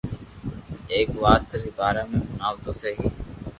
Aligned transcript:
ايڪ 0.91 1.09
وات 1.21 1.45
ري 1.61 1.69
بارا 1.77 2.03
۾ 2.13 2.17
ھڻاو 2.29 2.55
تو 2.63 2.71
سھي 2.79 2.91